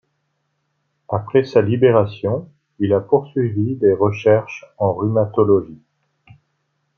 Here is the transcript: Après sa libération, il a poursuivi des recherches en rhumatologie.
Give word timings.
Après 1.09 1.43
sa 1.43 1.61
libération, 1.61 2.49
il 2.79 2.91
a 2.91 3.01
poursuivi 3.01 3.75
des 3.75 3.93
recherches 3.93 4.65
en 4.79 4.95
rhumatologie. 4.95 5.83